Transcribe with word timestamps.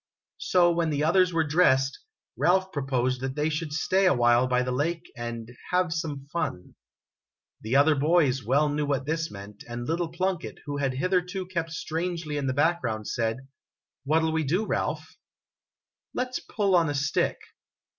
So, 0.39 0.71
when 0.71 0.89
the 0.89 1.03
others 1.03 1.31
were 1.31 1.43
dressed, 1.43 1.99
Ralph 2.35 2.71
proposed 2.71 3.21
that 3.21 3.35
they 3.35 3.49
should 3.49 3.71
stay 3.71 4.07
a 4.07 4.15
while 4.15 4.47
by 4.47 4.63
the 4.63 4.71
lake 4.71 5.03
and" 5.15 5.51
have 5.69 5.93
some 5.93 6.25
fun." 6.33 6.73
The 7.61 7.75
other 7.75 7.93
boys 7.93 8.43
well 8.43 8.67
knew 8.67 8.87
what 8.87 9.05
this 9.05 9.29
meant, 9.29 9.63
and 9.69 9.85
little 9.87 10.07
Plunkett, 10.09 10.57
who 10.65 10.77
had 10.77 10.93
hitherto 10.95 11.45
kept 11.45 11.69
strangely 11.69 12.35
in 12.37 12.47
the 12.47 12.51
background, 12.53 13.09
said: 13.09 13.47
"What 14.03 14.21
'11 14.23 14.33
we 14.33 14.43
do, 14.43 14.65
Ralph?"" 14.65 15.05
Let 16.15 16.33
's 16.33 16.39
pull 16.39 16.75
on 16.75 16.89
a 16.89 16.95
stick." 16.95 17.37